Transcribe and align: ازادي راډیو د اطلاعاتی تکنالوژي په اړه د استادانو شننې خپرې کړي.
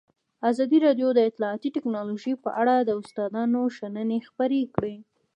ازادي 0.49 0.77
راډیو 0.85 1.09
د 1.13 1.19
اطلاعاتی 1.29 1.69
تکنالوژي 1.77 2.33
په 2.43 2.49
اړه 2.61 2.75
د 2.79 2.89
استادانو 3.01 3.61
شننې 3.77 4.19
خپرې 4.27 4.61
کړي. 4.75 4.95